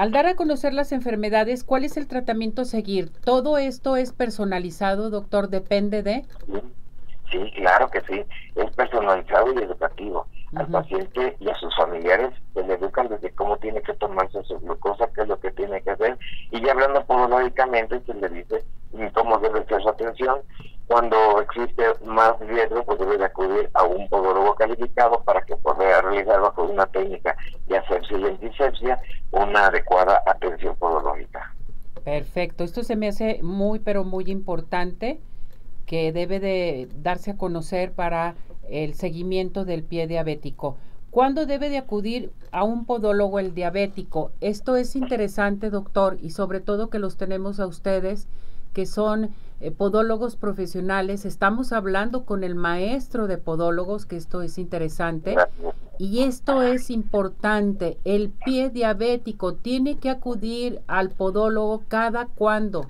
al 0.00 0.12
dar 0.12 0.24
a 0.24 0.34
conocer 0.34 0.72
las 0.72 0.92
enfermedades, 0.92 1.62
¿cuál 1.62 1.84
es 1.84 1.98
el 1.98 2.08
tratamiento 2.08 2.62
a 2.62 2.64
seguir? 2.64 3.12
¿Todo 3.22 3.58
esto 3.58 3.96
es 3.96 4.14
personalizado, 4.14 5.10
doctor? 5.10 5.50
¿Depende 5.50 6.02
de? 6.02 6.24
Sí, 7.30 7.38
claro 7.56 7.90
que 7.90 8.00
sí. 8.08 8.24
Es 8.54 8.74
personalizado 8.74 9.52
y 9.52 9.58
educativo 9.58 10.26
al 10.56 10.66
paciente 10.66 11.36
y 11.38 11.48
a 11.48 11.54
sus 11.56 11.74
familiares 11.76 12.30
se 12.54 12.64
le 12.64 12.74
educan 12.74 13.08
desde 13.08 13.30
cómo 13.30 13.56
tiene 13.58 13.80
que 13.82 13.94
tomarse 13.94 14.42
su 14.44 14.58
glucosa, 14.58 15.08
qué 15.14 15.22
es 15.22 15.28
lo 15.28 15.38
que 15.38 15.50
tiene 15.52 15.80
que 15.82 15.90
hacer, 15.90 16.18
y 16.50 16.60
ya 16.60 16.72
hablando 16.72 17.04
podológicamente 17.04 18.00
se 18.00 18.14
le 18.14 18.28
dice 18.28 18.64
cómo 19.14 19.38
debe 19.38 19.64
ser 19.66 19.82
su 19.82 19.88
atención. 19.88 20.40
Cuando 20.86 21.40
existe 21.40 21.84
más 22.04 22.38
riesgo, 22.40 22.84
pues 22.84 22.98
debe 22.98 23.16
de 23.16 23.24
acudir 23.24 23.70
a 23.74 23.84
un 23.84 24.08
podólogo 24.08 24.56
calificado 24.56 25.22
para 25.22 25.40
que 25.42 25.56
pueda 25.56 26.02
realizar 26.02 26.40
bajo 26.40 26.64
una 26.64 26.86
técnica 26.86 27.36
de 27.68 27.78
asepsia 27.78 28.18
y 28.18 28.24
antisepsia 28.24 29.00
una 29.30 29.66
adecuada 29.66 30.20
atención 30.26 30.74
podológica. 30.76 31.54
Perfecto, 32.02 32.64
esto 32.64 32.82
se 32.82 32.96
me 32.96 33.08
hace 33.08 33.40
muy, 33.42 33.78
pero 33.78 34.02
muy 34.02 34.24
importante 34.30 35.20
que 35.86 36.12
debe 36.12 36.40
de 36.40 36.88
darse 36.96 37.32
a 37.32 37.36
conocer 37.36 37.92
para 37.92 38.34
el 38.70 38.94
seguimiento 38.94 39.64
del 39.64 39.82
pie 39.82 40.06
diabético. 40.06 40.76
¿Cuándo 41.10 41.44
debe 41.44 41.70
de 41.70 41.78
acudir 41.78 42.32
a 42.52 42.62
un 42.62 42.84
podólogo 42.84 43.40
el 43.40 43.52
diabético? 43.52 44.30
Esto 44.40 44.76
es 44.76 44.94
interesante, 44.94 45.68
doctor, 45.68 46.18
y 46.22 46.30
sobre 46.30 46.60
todo 46.60 46.88
que 46.88 47.00
los 47.00 47.16
tenemos 47.16 47.58
a 47.58 47.66
ustedes, 47.66 48.28
que 48.72 48.86
son 48.86 49.30
eh, 49.60 49.72
podólogos 49.72 50.36
profesionales. 50.36 51.24
Estamos 51.24 51.72
hablando 51.72 52.24
con 52.24 52.44
el 52.44 52.54
maestro 52.54 53.26
de 53.26 53.38
podólogos, 53.38 54.06
que 54.06 54.16
esto 54.16 54.40
es 54.40 54.56
interesante. 54.56 55.36
Y 55.98 56.22
esto 56.22 56.62
es 56.62 56.90
importante. 56.90 57.98
El 58.04 58.30
pie 58.30 58.70
diabético 58.70 59.54
tiene 59.54 59.98
que 59.98 60.10
acudir 60.10 60.80
al 60.86 61.10
podólogo 61.10 61.82
cada 61.88 62.26
cuándo. 62.26 62.86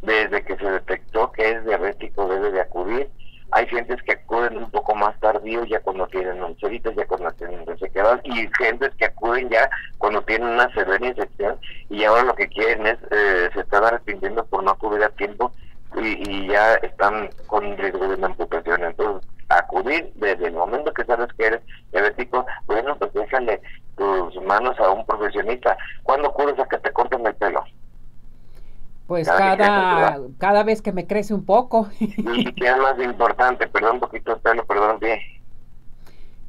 Desde 0.00 0.44
que 0.44 0.56
se 0.56 0.70
detectó 0.70 1.32
que 1.32 1.50
es 1.50 1.64
diabético 1.64 2.28
debe 2.28 2.52
de 2.52 2.60
acudir 2.60 3.10
hay 3.52 3.66
gentes 3.68 4.02
que 4.02 4.12
acuden 4.12 4.56
un 4.56 4.70
poco 4.70 4.94
más 4.94 5.18
tardío 5.20 5.64
ya 5.64 5.80
cuando 5.80 6.06
tienen 6.08 6.42
ulceritas, 6.42 6.94
ya 6.96 7.06
cuando 7.06 7.30
tienen 7.32 7.64
resequedad 7.66 8.20
y 8.24 8.48
gentes 8.58 8.94
que 8.96 9.06
acuden 9.06 9.48
ya 9.48 9.68
cuando 9.98 10.22
tienen 10.22 10.48
una 10.48 10.72
severa 10.72 11.06
infección 11.06 11.58
y 11.88 12.04
ahora 12.04 12.24
lo 12.24 12.34
que 12.34 12.48
quieren 12.48 12.86
es, 12.86 12.98
eh, 13.10 13.48
se 13.54 13.60
están 13.60 13.84
arrepintiendo 13.84 14.44
por 14.46 14.62
no 14.62 14.72
acudir 14.72 15.02
a 15.04 15.10
tiempo 15.10 15.52
y, 16.02 16.46
ya 16.48 16.74
están 16.74 17.30
con 17.46 17.76
riesgo 17.76 18.06
de 18.08 18.16
una 18.16 18.26
amputación. 18.26 18.84
Entonces, 18.84 19.28
acudir 19.48 20.12
desde 20.16 20.48
el 20.48 20.54
momento 20.54 20.92
que 20.92 21.04
sabes 21.04 21.28
que 21.38 21.46
eres 21.46 21.60
diabético, 21.92 22.44
bueno, 22.66 22.96
pues 22.98 23.12
déjale 23.14 23.60
tus 23.96 24.34
manos 24.42 24.78
a 24.78 24.90
un 24.90 25.06
profesionista. 25.06 25.76
¿Cuándo 26.02 26.28
acudes 26.28 26.58
a 26.58 26.66
que 26.66 26.78
te 26.78 26.92
corten 26.92 27.26
el 27.26 27.34
pelo? 27.36 27.64
Pues 29.06 29.28
cada, 29.28 30.18
cada, 30.38 30.62
vez 30.64 30.82
que 30.82 30.92
me 30.92 31.06
crece 31.06 31.32
un 31.32 31.44
poco. 31.44 31.88
y 32.00 32.52
qué 32.54 32.68
es 32.68 32.76
más 32.78 33.00
importante, 33.00 33.68
perdón 33.68 33.94
un 33.94 34.00
poquito 34.00 34.34
el 34.34 34.40
pelo, 34.40 34.64
perdón, 34.66 34.98
pie. 34.98 35.20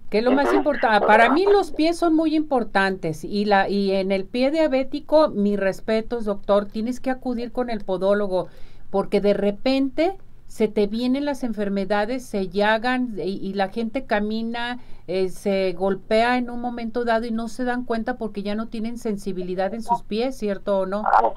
¿Qué 0.10 0.20
es 0.20 0.24
lo 0.24 0.32
más 0.32 0.54
importante? 0.54 1.06
Para 1.06 1.30
mí 1.30 1.46
los 1.46 1.72
pies 1.72 1.98
son 1.98 2.16
muy 2.16 2.34
importantes 2.34 3.26
y 3.26 3.44
la 3.44 3.68
y 3.68 3.92
en 3.92 4.14
el 4.14 4.24
pie 4.24 4.52
diabético, 4.52 5.28
mis 5.28 5.60
respetos, 5.60 6.24
doctor, 6.24 6.66
tienes 6.66 7.02
que 7.02 7.10
acudir 7.10 7.52
con 7.52 7.70
el 7.70 7.84
podólogo 7.84 8.48
porque 8.90 9.20
de 9.20 9.34
repente 9.34 10.18
se 10.48 10.68
te 10.68 10.88
vienen 10.88 11.26
las 11.26 11.44
enfermedades, 11.44 12.26
se 12.26 12.48
llagan 12.48 13.14
y, 13.18 13.54
la 13.54 13.70
gente 13.70 14.06
camina, 14.06 14.80
eh, 15.08 15.30
se 15.30 15.74
golpea 15.74 16.38
en 16.38 16.50
un 16.50 16.62
momento 16.62 17.06
dado 17.06 17.26
y 17.26 17.32
no 17.32 17.48
se 17.48 17.64
dan 17.64 17.86
cuenta 17.86 18.18
porque 18.18 18.44
ya 18.44 18.56
no 18.56 18.68
tienen 18.68 18.98
sensibilidad 18.98 19.74
en 19.74 19.84
sus 19.84 20.04
pies, 20.04 20.38
¿cierto 20.38 20.80
o 20.80 20.86
no? 20.86 21.04
Ah, 21.06 21.32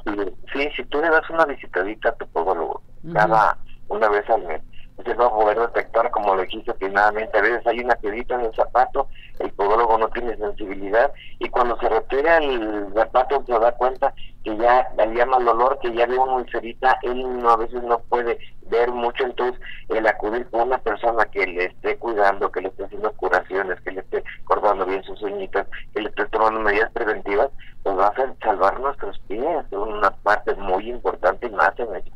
sí, 0.52 0.68
si 0.76 0.84
tú 0.84 1.00
le 1.00 1.10
das 1.10 1.28
una 1.28 1.44
visitadita 1.44 2.10
a 2.10 2.14
tu 2.14 2.26
podólogo 2.28 2.82
cada 3.12 3.58
una 3.88 4.08
vez 4.08 4.28
al 4.30 4.46
mes, 4.46 4.62
usted 5.00 5.18
va 5.18 5.26
a 5.26 5.30
poder 5.30 5.58
detectar, 5.58 6.10
como 6.10 6.34
lo 6.34 6.42
dijiste 6.42 6.72
finalmente, 6.78 7.38
a 7.38 7.42
veces 7.42 7.66
hay 7.66 7.80
una 7.80 7.94
piedrita 7.96 8.34
en 8.36 8.42
el 8.42 8.54
zapato, 8.54 9.08
el 9.38 9.50
podólogo 9.52 9.98
no 9.98 10.08
tiene 10.08 10.36
sensibilidad 10.36 11.12
y 11.38 11.48
cuando 11.48 11.76
se 11.78 11.88
retira 11.88 12.38
el 12.38 12.92
zapato 12.94 13.42
se 13.46 13.52
da 13.52 13.72
cuenta 13.72 14.14
que 14.44 14.56
ya 14.56 14.88
llama 15.14 15.38
el 15.38 15.48
olor, 15.48 15.78
que 15.80 15.92
ya 15.94 16.06
ve 16.06 16.18
una 16.18 16.34
ulcerita, 16.34 16.98
él 17.02 17.38
no, 17.38 17.50
a 17.50 17.56
veces 17.56 17.82
no 17.82 17.98
puede 17.98 18.38
ver 18.70 18.90
mucho, 18.90 19.24
entonces 19.24 19.60
el 19.88 20.06
acudir 20.06 20.48
con 20.50 20.62
una 20.62 20.78
persona 20.78 21.24
que 21.26 21.46
le 21.46 21.66
esté 21.66 21.96
cuidando, 21.98 22.50
que 22.50 22.62
le 22.62 22.68
esté 22.68 22.84
haciendo 22.84 23.12
curaciones, 23.12 23.80
que 23.80 23.90
le 23.90 24.00
esté 24.00 24.24
cortando 24.44 24.86
bien 24.86 25.02
sus 25.04 25.20
uñitas, 25.22 25.66
que 25.92 26.02
le 26.02 26.08
esté 26.08 26.26
tomando 26.26 26.60
medidas 26.60 26.90
preventivas, 26.92 27.50
pues 27.82 27.98
a 27.98 28.12
salvar 28.42 28.78
nuestros 28.80 29.18
pies, 29.20 29.64
es 29.70 29.72
una 29.72 30.10
parte 30.10 30.54
muy 30.54 30.88
importante 30.88 31.48
más 31.50 31.72
en 31.78 31.96
este. 31.96 32.10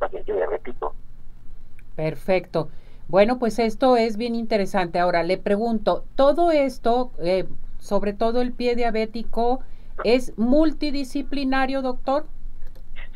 Perfecto. 2.04 2.68
Bueno, 3.08 3.38
pues 3.38 3.58
esto 3.58 3.96
es 3.96 4.18
bien 4.18 4.34
interesante. 4.34 4.99
Ahora 4.99 5.23
le 5.23 5.38
pregunto, 5.38 6.04
todo 6.16 6.50
esto, 6.50 7.12
eh, 7.18 7.46
sobre 7.78 8.12
todo 8.12 8.42
el 8.42 8.52
pie 8.52 8.76
diabético, 8.76 9.61
¿es 10.04 10.37
multidisciplinario, 10.37 11.80
doctor? 11.80 12.26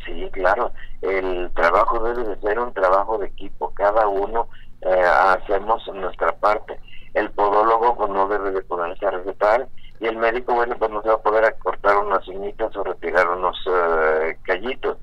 Sí, 0.07 0.31
claro. 0.33 0.73
El 1.03 1.51
trabajo 1.55 2.03
debe 2.03 2.31
de 2.31 2.41
ser 2.41 2.59
un 2.59 2.73
trabajo 2.73 3.19
de 3.19 3.27
equipo. 3.27 3.75
Cada 3.75 4.09
uno 4.09 4.49
eh, 4.81 5.03
hacemos 5.05 5.87
nuestra 5.95 6.33
parte. 6.33 6.81
El 7.13 7.31
podólogo 7.33 7.95
pues, 7.95 8.09
no 8.09 8.27
debe 8.27 8.53
de 8.53 8.63
ponerse 8.63 9.05
a 9.05 9.11
recetar 9.11 9.69
y 10.01 10.07
el 10.07 10.17
médico, 10.17 10.55
bueno, 10.55 10.77
pues 10.79 10.91
no 10.91 11.03
se 11.03 11.09
va 11.09 11.17
a 11.17 11.23
poder 11.23 11.57
cortar 11.59 11.99
unas 11.99 12.27
uñitas 12.27 12.75
o 12.75 12.85
retirar 12.85 13.29
unos 13.29 13.57
uh, 13.67 14.33
callitos. 14.45 14.97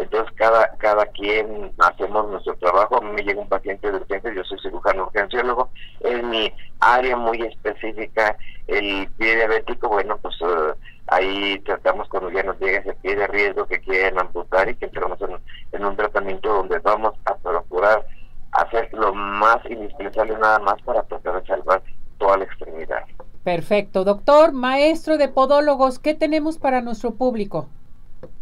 Entonces, 0.00 0.34
cada 0.36 0.76
cada 0.78 1.04
quien 1.06 1.72
hacemos 1.78 2.30
nuestro 2.30 2.56
trabajo. 2.56 2.96
A 2.96 3.00
mí 3.02 3.12
me 3.12 3.22
llega 3.22 3.42
un 3.42 3.48
paciente 3.48 3.90
de 3.90 3.98
urgencia, 3.98 4.32
yo 4.34 4.42
soy 4.44 4.58
cirujano 4.60 5.04
urgenciólogo. 5.04 5.70
En 6.00 6.30
mi 6.30 6.52
área 6.80 7.16
muy 7.16 7.42
específica, 7.42 8.36
el 8.66 9.08
pie 9.18 9.36
diabético, 9.36 9.88
bueno, 9.88 10.16
pues 10.22 10.40
uh, 10.40 10.72
ahí 11.08 11.58
tratamos 11.66 12.08
cuando 12.08 12.30
ya 12.30 12.42
nos 12.42 12.58
llega 12.58 12.78
ese 12.78 12.94
pie 12.94 13.14
de 13.14 13.26
riesgo 13.26 13.66
que 13.66 13.80
quieren 13.80 14.18
amputar 14.18 14.70
y 14.70 14.76
que 14.76 14.86
entramos 14.86 15.20
en, 15.20 15.36
en 15.72 15.84
un 15.84 15.96
tratamiento 15.96 16.48
donde 16.48 16.78
vamos 16.78 17.14
a 17.26 17.34
procurar 17.34 18.06
hacer 18.52 18.88
lo 18.94 19.14
más 19.14 19.58
indispensable 19.68 20.36
nada 20.38 20.58
más 20.60 20.80
para 20.82 21.02
tratar 21.02 21.42
de 21.42 21.46
salvar 21.46 21.82
toda 22.18 22.38
la 22.38 22.44
extremidad. 22.44 23.04
Perfecto. 23.44 24.04
Doctor, 24.04 24.52
maestro 24.52 25.18
de 25.18 25.28
podólogos, 25.28 25.98
¿qué 25.98 26.14
tenemos 26.14 26.58
para 26.58 26.80
nuestro 26.80 27.12
público? 27.12 27.68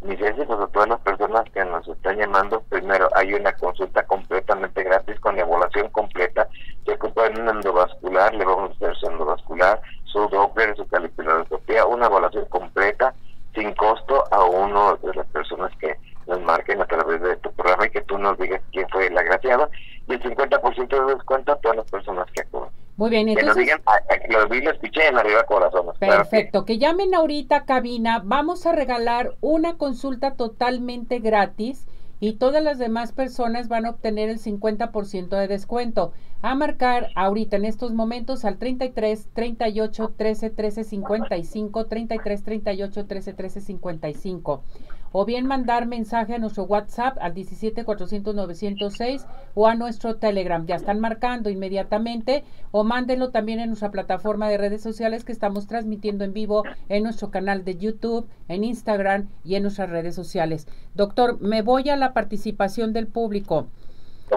Mis 0.02 0.18
pues 0.18 0.50
a 0.50 0.66
todas 0.68 0.88
las 0.88 1.00
personas 1.00 1.44
que 1.52 1.64
nos 1.64 1.87
están 1.87 2.16
llamando, 2.16 2.61
primero 2.68 3.08
hay 3.14 3.35
una 3.35 3.52
consulta 3.52 4.02
completamente 4.04 4.82
gratis 4.82 5.20
con 5.20 5.38
evaluación 5.38 5.88
completa. 5.90 6.49
Se 6.85 6.94
ocupa 6.94 7.26
en 7.26 7.40
un 7.40 7.49
endovascular, 7.49 8.35
le 8.35 8.44
vamos 8.44 8.70
a 8.70 8.75
hacer 8.75 8.97
su 8.97 9.06
endovascular, 9.06 9.80
su 10.04 10.28
Doppler, 10.28 10.75
su 10.76 10.87
calipiroscopía, 10.88 11.87
una 11.87 12.06
evaluación 12.06 12.47
completa 12.47 13.14
sin 13.54 13.73
costo 13.75 14.25
a 14.30 14.44
uno 14.44 14.97
de 14.97 15.14
las 15.14 15.26
personas 15.28 15.70
que 15.78 15.97
nos 16.26 16.40
marquen 16.40 16.80
a 16.80 16.87
través 16.87 17.20
de 17.20 17.37
tu 17.37 17.52
programa 17.52 17.87
y 17.87 17.90
que 17.90 18.02
tú 18.02 18.18
nos 18.18 18.38
digas 18.38 18.61
quién 18.73 18.88
fue 18.88 19.06
el 19.06 19.18
agraciado 19.18 19.70
y 20.08 20.14
el 20.14 20.23
50% 20.23 21.06
de 21.06 21.14
descuento 21.14 21.52
a 21.52 21.56
todas 21.56 21.76
las 21.76 21.90
personas 21.90 22.26
que. 22.32 22.47
Muy 22.98 23.10
bien, 23.10 23.28
entonces... 23.28 23.54
Que 23.54 23.76
nos 23.76 23.80
digan, 24.26 24.42
lo 24.42 24.48
vi, 24.48 24.60
lo 24.60 24.72
escuché 24.72 25.06
en 25.06 25.16
Arriba 25.16 25.44
Corazón. 25.44 25.86
Perfecto, 26.00 26.64
que 26.64 26.78
llamen 26.78 27.14
ahorita 27.14 27.58
a 27.58 27.64
cabina, 27.64 28.20
vamos 28.24 28.66
a 28.66 28.72
regalar 28.72 29.36
una 29.40 29.76
consulta 29.76 30.34
totalmente 30.34 31.20
gratis 31.20 31.86
y 32.18 32.32
todas 32.32 32.60
las 32.60 32.78
demás 32.78 33.12
personas 33.12 33.68
van 33.68 33.86
a 33.86 33.90
obtener 33.90 34.28
el 34.28 34.40
50% 34.40 35.28
de 35.28 35.46
descuento. 35.46 36.12
A 36.42 36.56
marcar 36.56 37.10
ahorita 37.14 37.56
en 37.56 37.66
estos 37.66 37.92
momentos 37.92 38.44
al 38.44 38.58
33 38.58 39.28
38 39.32 40.14
13 40.16 40.50
13 40.50 40.82
55, 40.82 41.86
33 41.86 42.42
38 42.42 43.06
13 43.06 43.32
13 43.32 43.60
55 43.60 44.62
o 45.12 45.24
bien 45.24 45.46
mandar 45.46 45.86
mensaje 45.86 46.34
a 46.34 46.38
nuestro 46.38 46.64
WhatsApp 46.64 47.16
al 47.20 47.34
17 47.34 47.84
400 47.84 48.34
906 48.34 49.26
o 49.54 49.66
a 49.66 49.74
nuestro 49.74 50.16
Telegram. 50.16 50.64
Ya 50.66 50.76
están 50.76 51.00
marcando 51.00 51.50
inmediatamente 51.50 52.44
o 52.70 52.84
mándenlo 52.84 53.30
también 53.30 53.60
en 53.60 53.68
nuestra 53.68 53.90
plataforma 53.90 54.48
de 54.48 54.58
redes 54.58 54.82
sociales 54.82 55.24
que 55.24 55.32
estamos 55.32 55.66
transmitiendo 55.66 56.24
en 56.24 56.32
vivo 56.32 56.64
en 56.88 57.02
nuestro 57.02 57.30
canal 57.30 57.64
de 57.64 57.76
YouTube, 57.76 58.28
en 58.48 58.64
Instagram 58.64 59.28
y 59.44 59.54
en 59.54 59.62
nuestras 59.62 59.90
redes 59.90 60.14
sociales. 60.14 60.66
Doctor, 60.94 61.40
me 61.40 61.62
voy 61.62 61.88
a 61.88 61.96
la 61.96 62.12
participación 62.12 62.92
del 62.92 63.06
público. 63.06 63.68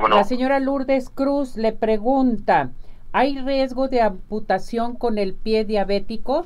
La 0.10 0.24
señora 0.24 0.60
Lourdes 0.60 1.10
Cruz 1.10 1.58
le 1.58 1.74
pregunta, 1.74 2.72
¿hay 3.12 3.38
riesgo 3.40 3.90
de 3.90 4.02
amputación 4.02 4.96
con 4.96 5.18
el 5.18 5.34
pie 5.34 5.66
diabético? 5.66 6.46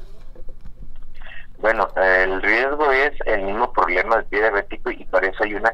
Bueno, 1.66 1.88
el 1.96 2.44
riesgo 2.44 2.92
es 2.92 3.12
el 3.26 3.42
mismo 3.42 3.74
problema 3.74 4.18
del 4.18 4.26
pie 4.26 4.40
diabético 4.40 4.92
y 4.92 5.04
para 5.06 5.26
eso 5.26 5.44
hay 5.44 5.56
una 5.56 5.74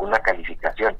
una 0.00 0.20
calificación. 0.20 0.96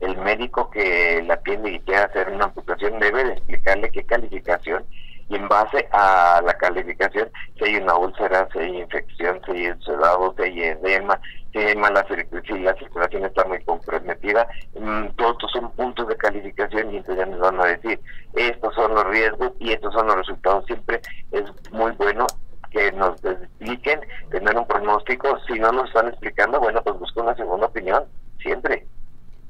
El 0.00 0.16
médico 0.16 0.70
que 0.70 1.22
la 1.26 1.34
atiende 1.34 1.72
y 1.72 1.80
quiere 1.80 2.04
hacer 2.04 2.30
una 2.30 2.46
amputación 2.46 2.98
debe 2.98 3.24
de 3.24 3.32
explicarle 3.34 3.90
qué 3.90 4.06
calificación 4.06 4.86
y 5.28 5.36
en 5.36 5.48
base 5.48 5.86
a 5.92 6.40
la 6.46 6.54
calificación 6.54 7.30
si 7.58 7.64
hay 7.66 7.76
una 7.76 7.94
úlcera, 7.96 8.48
si 8.54 8.58
hay 8.58 8.78
infección, 8.78 9.38
si 9.44 9.50
hay 9.50 9.74
sedado, 9.84 10.34
si 10.38 10.44
hay 10.44 10.62
edema, 10.62 11.20
si 11.52 11.58
hay 11.58 11.76
mala 11.76 12.02
circulación, 12.08 12.64
la 12.64 12.74
circulación 12.76 13.26
está 13.26 13.44
muy 13.44 13.62
comprometida, 13.64 14.48
mm, 14.80 15.08
todos 15.18 15.32
estos 15.32 15.52
son 15.52 15.70
puntos 15.72 16.08
de 16.08 16.16
calificación 16.16 16.90
y 16.94 16.96
entonces 16.96 17.22
ya 17.22 17.30
nos 17.30 17.40
van 17.40 17.60
a 17.60 17.66
decir 17.66 18.00
estos 18.32 18.74
son 18.74 18.94
los 18.94 19.06
riesgos 19.08 19.52
y 19.58 19.72
estos 19.72 19.92
son 19.92 20.06
los 20.06 20.16
resultados. 20.16 20.64
Siempre 20.64 21.02
es 21.32 21.44
muy 21.70 21.92
bueno 21.92 22.26
que 22.78 22.92
nos 22.92 23.24
expliquen, 23.24 24.00
tener 24.30 24.56
un 24.56 24.66
pronóstico. 24.66 25.38
Si 25.46 25.58
no 25.58 25.72
nos 25.72 25.88
están 25.88 26.08
explicando, 26.08 26.60
bueno, 26.60 26.82
pues 26.82 26.98
busco 26.98 27.22
una 27.22 27.34
segunda 27.34 27.66
opinión, 27.66 28.04
siempre. 28.40 28.86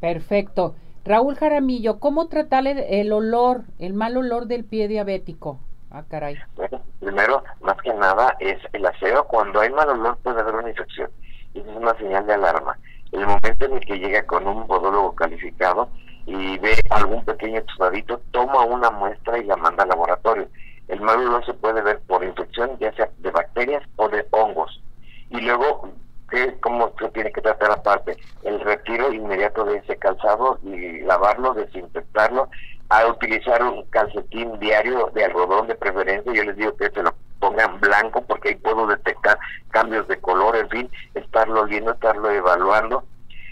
Perfecto. 0.01 0.75
Raúl 1.05 1.37
Jaramillo, 1.37 2.01
¿cómo 2.01 2.29
tratar 2.29 2.67
el, 2.67 3.13
olor, 3.13 3.63
el 3.79 3.95
mal 3.95 4.17
olor 4.17 4.47
del 4.47 4.65
pie 4.65 4.89
diabético? 4.89 5.61
Ah, 5.91 6.05
caray. 6.09 6.37
Bueno, 6.57 6.83
primero, 7.01 7.43
más 7.61 7.77
que 7.79 7.93
nada, 7.95 8.37
es 8.41 8.59
el 8.73 8.85
aseo. 8.85 9.25
Cuando 9.25 9.61
hay 9.61 9.71
mal 9.71 9.89
olor 9.89 10.19
puede 10.23 10.41
haber 10.41 10.55
una 10.55 10.69
infección. 10.69 11.11
Y 11.55 11.61
es 11.61 11.67
una 11.67 11.95
señal 11.99 12.27
de 12.27 12.35
alarma. 12.35 12.79
El 13.13 13.27
momento 13.27 13.65
en 13.65 13.73
el 13.73 13.81
que 13.81 13.99
llega 13.99 14.27
con 14.27 14.47
un 14.47 14.67
podólogo 14.67 15.15
calificado 15.15 15.89
y 16.27 16.59
ve 16.59 16.75
algún 16.91 17.25
pequeño 17.25 17.63
tostadito, 17.63 18.21
toma 18.33 18.65
una 18.67 18.91
muestra 18.91 19.39
y 19.39 19.45
la 19.45 19.57
manda 19.57 19.85
al 19.85 19.89
laboratorio 19.89 20.47
el 20.89 21.03
olor 21.03 21.45
se 21.45 21.55
puede 21.55 21.83
ver 21.83 22.01
por 22.07 22.25
infección, 22.25 22.77
ya 22.81 22.93
sea 22.95 23.09
de 23.19 23.31
bacterias 23.31 23.83
o 23.97 24.09
de 24.09 24.27
hongos. 24.31 24.83
Y 25.31 25.41
luego, 25.41 25.91
¿qué, 26.31 26.59
¿cómo 26.61 26.93
se 26.99 27.09
tiene 27.11 27.31
que 27.31 27.43
tratar 27.43 27.71
aparte? 27.71 28.17
El 28.43 28.59
retiro 28.61 29.13
inmediato 29.13 29.65
de 29.65 29.77
ese 29.77 29.97
calzado 29.97 30.59
y 30.63 31.01
lavarlo, 31.03 31.53
desinfectarlo, 31.53 32.49
a 32.89 33.07
utilizar 33.07 33.63
un 33.63 33.85
calcetín 33.91 34.59
diario 34.59 35.11
de 35.15 35.27
algodón 35.27 35.67
de 35.67 35.75
preferencia. 35.75 36.33
Yo 36.33 36.45
les 36.45 36.57
digo 36.57 36.75
que 36.77 36.91
se 36.91 37.03
lo 37.03 37.15
pongan 37.39 37.79
blanco 37.81 38.23
porque 38.23 38.49
ahí 38.49 38.55
puedo 38.55 38.87
detectar 38.87 39.39
cambios 39.71 40.09
de 40.09 40.19
color, 40.19 40.57
en 40.57 40.71
fin, 40.71 40.91
estarlo 41.15 41.67
viendo, 41.67 41.93
estarlo 41.93 42.31
evaluando. 42.31 43.05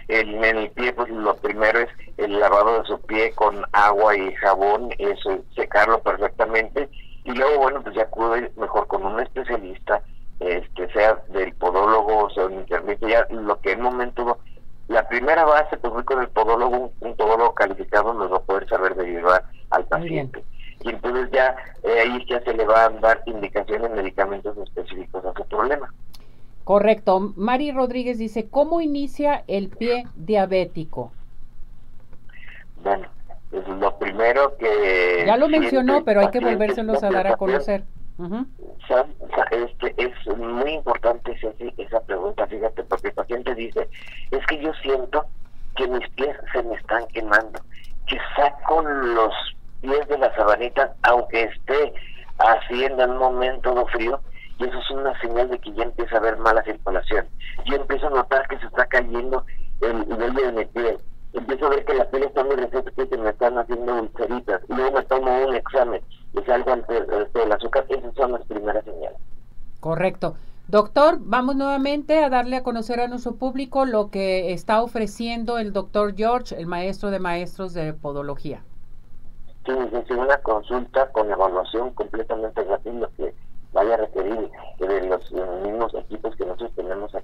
El, 0.09 0.43
en 0.43 0.57
el 0.57 0.71
pie, 0.71 0.93
pues 0.93 1.11
lo 1.11 1.37
primero 1.37 1.81
es 1.81 1.89
el 2.17 2.39
lavado 2.39 2.81
de 2.81 2.87
su 2.87 2.99
pie 3.03 3.33
con 3.33 3.63
agua 3.73 4.17
y 4.17 4.33
jabón, 4.37 4.91
eso, 4.99 5.41
secarlo 5.55 6.01
perfectamente 6.01 6.89
y 7.27 7.33
luego 7.33 7.59
bueno 7.59 7.83
pues 7.83 7.95
ya 7.95 8.03
acude 8.03 8.51
mejor 8.57 8.87
con 8.87 9.05
un 9.05 9.21
especialista 9.21 10.03
este 10.41 10.91
sea 10.93 11.23
del 11.29 11.53
podólogo 11.55 12.25
o 12.25 12.31
sea 12.31 12.47
un 12.47 12.55
internet 12.55 12.99
ya 13.07 13.27
lo 13.31 13.61
que 13.61 13.73
en 13.73 13.83
momento 13.83 14.39
la 14.89 15.07
primera 15.09 15.45
base 15.45 15.77
pues 15.77 15.93
voy 15.93 16.05
con 16.05 16.23
el 16.23 16.29
podólogo 16.29 16.93
un, 17.01 17.15
podólogo 17.15 17.55
calificado 17.55 18.15
nos 18.15 18.33
va 18.33 18.39
a 18.39 18.43
poder 18.43 18.69
saber 18.69 18.95
derivar 18.95 19.45
al 19.71 19.85
paciente. 19.87 20.45
Y 20.85 20.91
entonces 20.91 21.29
ya 21.33 21.57
eh, 21.83 22.01
ahí 22.01 22.25
ya 22.29 22.41
se 22.43 22.55
le 22.55 22.65
van 22.65 22.99
a 22.99 23.01
dar 23.01 23.23
indicaciones 23.27 23.91
medicamentos 23.91 24.57
específicos 24.59 25.25
a 25.25 25.33
su 25.33 25.45
problema. 25.49 25.93
Correcto. 26.63 27.33
Mari 27.35 27.73
Rodríguez 27.73 28.19
dice 28.19 28.49
cómo 28.49 28.81
inicia 28.81 29.43
el 29.49 29.71
pie 29.71 30.07
diabético 30.15 31.11
bueno 32.87 33.09
es 33.51 33.67
lo 33.67 33.99
primero 34.27 34.57
que... 34.57 35.25
Ya 35.27 35.37
lo 35.37 35.49
mencionó, 35.49 36.05
pero 36.05 36.21
hay 36.21 36.31
que 36.31 36.41
volvérselos 36.41 37.03
a 37.03 37.11
dar 37.11 37.27
a 37.27 37.37
conocer. 37.37 37.85
este, 39.51 39.95
es 39.97 40.37
muy 40.37 40.73
importante 40.73 41.37
esa, 41.79 42.01
pregunta, 42.01 42.47
fíjate, 42.47 42.83
porque 42.85 43.09
el 43.09 43.15
paciente 43.15 43.55
dice, 43.55 43.89
es 44.31 44.47
que 44.47 44.59
yo 44.59 44.73
siento 44.83 45.27
que 45.77 45.87
mis 45.89 46.09
pies 46.11 46.37
se 46.53 46.63
me 46.63 46.75
están 46.75 47.07
quemando, 47.09 47.61
que 48.07 48.19
saco 48.37 48.83
los 48.83 49.35
pies 49.81 50.09
de 50.09 50.19
la 50.19 50.35
sabanita, 50.35 50.95
aunque 51.03 51.43
esté 51.43 51.93
haciendo 52.39 53.05
en 53.05 53.11
un 53.11 53.19
momento 53.19 53.75
de 53.75 53.85
frío, 53.87 54.21
y 54.59 54.65
eso 54.65 54.79
es 54.79 54.91
una 54.91 55.19
señal 55.21 55.51
de 55.51 55.59
que 55.59 55.73
ya 55.75 55.83
empieza 55.83 56.17
a 56.17 56.19
haber 56.19 56.39
mala 56.39 56.63
circulación. 56.63 57.27
Yo 57.67 57.77
empiezo 57.77 58.07
a 58.07 58.11
notar 58.11 58.49
que 58.49 58.59
se 58.59 58.67
está 58.67 58.87
cayendo 58.87 59.45
el 59.83 60.09
nivel 60.09 60.35
de 60.35 60.53
mi 60.53 60.65
piel 60.65 60.99
empiezo 61.39 61.67
a 61.67 61.71
ver 61.71 61.85
que 61.85 61.95
la 61.95 62.11
piel 62.11 62.25
está 62.25 62.45
muy 62.45 62.57
resistente 62.57 63.09
que 63.09 63.19
me 63.19 63.31
están 63.31 63.59
haciendo 63.59 64.03
ulceritas. 64.03 64.63
Luego 64.69 64.93
me 64.93 65.05
tomo 65.05 65.47
un 65.47 65.55
examen 65.55 66.03
y 66.33 66.43
salgo 66.43 66.73
ante 66.73 66.99
este, 66.99 67.43
el 67.43 67.53
azúcar. 67.53 67.87
Esas 67.89 68.15
son 68.15 68.33
las 68.33 68.45
primeras 68.47 68.85
señales. 68.85 69.19
Correcto. 69.81 70.37
Doctor, 70.69 71.19
vamos 71.21 71.55
nuevamente 71.55 72.25
a 72.25 72.29
darle 72.29 72.57
a 72.57 72.65
conocer 72.65 72.99
a 72.99 73.07
nuestro 73.07 73.37
público 73.37 73.85
lo 73.85 74.11
que 74.11 74.53
está 74.53 74.83
ofreciendo 74.83 75.59
el 75.59 75.73
doctor 75.73 76.17
George, 76.17 76.57
el 76.59 76.67
maestro 76.67 77.11
de 77.11 77.21
maestros 77.21 77.73
de 77.73 77.93
podología. 77.93 78.65
Sí, 79.65 79.73
es 79.73 80.11
una 80.11 80.39
consulta 80.39 81.11
con 81.13 81.31
evaluación 81.31 81.91
completamente 81.91 82.65
gratuita 82.65 83.09
que 83.17 83.33
vaya 83.73 83.95
a 83.95 83.97
requerir 83.99 84.51
de 84.79 85.09
los, 85.09 85.33
mismos 85.63 85.95
equipos 85.95 86.35
que 86.35 86.47
nosotros 86.47 86.73
tenemos 86.75 87.15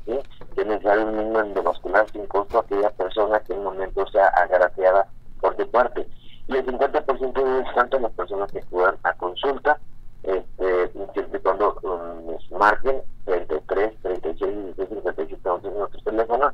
realizar 0.56 0.98
un 0.98 1.16
mínimo 1.16 1.40
endovascular 1.40 2.08
sin 2.10 2.26
costo 2.26 2.58
a 2.58 2.60
aquella 2.62 2.90
persona 2.90 3.40
que 3.40 3.52
en 3.52 3.60
un 3.60 3.64
momento 3.64 4.06
sea 4.08 4.28
agraciada 4.28 5.06
por 5.40 5.54
tu 5.56 5.68
parte. 5.70 6.06
Y 6.48 6.56
el 6.56 6.66
50% 6.66 7.32
de 7.32 7.62
descuento 7.62 7.98
las 7.98 8.12
personas 8.12 8.52
que 8.52 8.60
acudan 8.60 8.96
a 9.02 9.12
consulta, 9.14 9.78
este, 10.22 10.92
siempre 11.12 11.40
cuando 11.40 11.78
nos 11.82 12.50
marquen 12.52 13.02
33, 13.24 13.92
36, 14.02 14.76
16, 14.76 14.88
57, 14.88 15.48
11 15.48 15.68
en 15.68 15.78
nuestro 15.78 16.00
teléfono, 16.02 16.52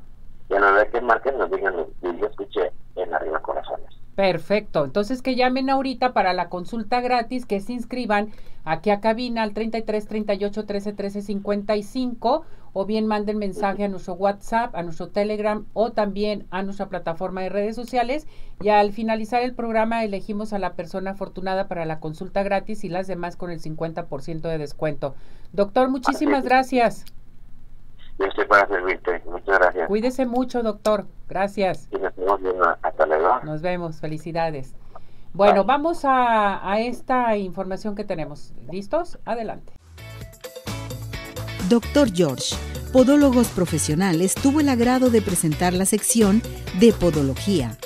y 0.49 0.55
a 0.55 0.61
la 0.61 0.73
hora 0.73 0.89
que 0.89 1.01
marquen 1.01 1.39
nos 1.39 1.51
digan, 1.51 1.75
yo 2.03 2.27
escuché 2.27 2.73
en 2.97 3.15
Arriba 3.15 3.41
Corazones. 3.41 3.88
Perfecto. 4.19 4.85
Entonces 4.85 5.23
que 5.23 5.37
llamen 5.37 5.71
ahorita 5.71 6.13
para 6.13 6.33
la 6.33 6.49
consulta 6.49 7.01
gratis, 7.01 7.47
que 7.47 7.61
se 7.61 7.73
inscriban 7.73 8.31
aquí 8.65 8.91
a 8.91 8.99
cabina 8.99 9.45
al 9.45 9.53
33 9.53 10.09
38 10.09 10.67
13 10.67 10.93
13 10.93 11.23
55 11.23 12.45
o 12.73 12.85
bien 12.85 13.07
manden 13.07 13.39
mensaje 13.39 13.85
a 13.85 13.89
nuestro 13.89 14.15
WhatsApp, 14.15 14.75
a 14.75 14.83
nuestro 14.83 15.11
Telegram 15.11 15.67
o 15.73 15.93
también 15.93 16.49
a 16.51 16.65
nuestra 16.65 16.89
plataforma 16.89 17.43
de 17.43 17.51
redes 17.51 17.77
sociales 17.77 18.27
y 18.61 18.71
al 18.71 18.91
finalizar 18.91 19.41
el 19.43 19.55
programa 19.55 20.03
elegimos 20.03 20.53
a 20.53 20.59
la 20.59 20.73
persona 20.73 21.13
afortunada 21.13 21.69
para 21.69 21.85
la 21.85 22.01
consulta 22.01 22.43
gratis 22.43 22.83
y 22.83 22.89
las 22.89 23.07
demás 23.07 23.37
con 23.37 23.53
el 23.53 23.61
50% 23.61 24.41
de 24.41 24.59
descuento. 24.59 25.15
Doctor, 25.53 25.91
muchísimas 25.91 26.43
gracias. 26.43 27.05
Yo 28.19 28.27
estoy 28.27 28.47
para 28.47 28.67
servirte. 28.67 29.23
Muchas 29.27 29.59
gracias. 29.59 29.89
Cuídese 29.89 30.27
mucho, 30.27 30.63
doctor. 30.63 31.07
Gracias. 31.29 31.89
Y 31.93 31.97
nos 31.99 32.15
vemos 32.17 32.41
viendo. 32.41 32.77
Hasta 32.83 33.07
luego. 33.07 33.41
Nos 33.45 33.63
vemos. 33.63 34.01
Felicidades. 34.01 34.75
Bueno, 35.33 35.65
vamos 35.65 36.05
a, 36.05 36.69
a 36.69 36.81
esta 36.81 37.37
información 37.37 37.95
que 37.95 38.05
tenemos. 38.05 38.53
¿Listos? 38.71 39.19
Adelante. 39.25 39.73
Doctor 41.69 42.11
George, 42.13 42.57
Podólogos 42.93 43.49
Profesionales, 43.49 44.35
tuvo 44.35 44.61
el 44.61 44.69
agrado 44.71 45.11
de 45.11 45.21
presentar 45.21 45.75
la 45.75 45.85
sección 45.85 46.43
de 46.81 46.93
Podología 46.93 47.77